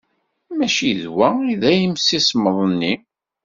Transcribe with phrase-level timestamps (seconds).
[0.57, 2.93] Maci d wa ay d imsismeḍ-nni?